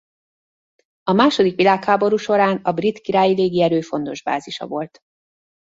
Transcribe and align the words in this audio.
A 1.03 1.11
második 1.13 1.55
világháború 1.55 2.15
során 2.17 2.57
a 2.63 2.71
Brit 2.71 2.99
Királyi 2.99 3.35
Légierő 3.35 3.81
fontos 3.81 4.23
bázisa 4.23 4.67
volt. 4.67 4.97